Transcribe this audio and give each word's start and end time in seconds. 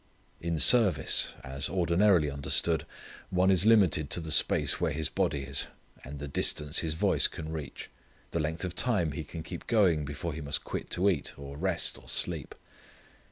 In 0.39 0.59
service, 0.59 1.33
as 1.43 1.69
ordinarily 1.69 2.31
understood, 2.31 2.87
one 3.29 3.51
is 3.51 3.67
limited 3.67 4.09
to 4.09 4.19
the 4.19 4.31
space 4.31 4.81
where 4.81 4.91
his 4.93 5.09
body 5.09 5.43
is, 5.43 5.67
the 6.03 6.27
distance 6.27 6.79
his 6.79 6.95
voice 6.95 7.27
can 7.27 7.51
reach, 7.51 7.87
the 8.31 8.39
length 8.39 8.63
of 8.65 8.75
time 8.75 9.11
he 9.11 9.23
can 9.23 9.43
keep 9.43 9.67
going 9.67 10.03
before 10.03 10.33
he 10.33 10.41
must 10.41 10.63
quit 10.63 10.89
to 10.89 11.07
eat, 11.07 11.37
or 11.37 11.55
rest, 11.55 11.99
or 12.01 12.09
sleep. 12.09 12.55